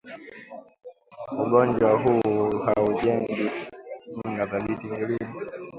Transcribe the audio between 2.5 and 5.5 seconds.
haujengi kinga thabiti mwilini